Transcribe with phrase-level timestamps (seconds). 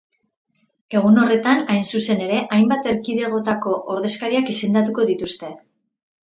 [0.99, 5.53] Egun horretan, hain zuzen ere, hainbat erkidegotako ordezkariak izendatuko dituzte.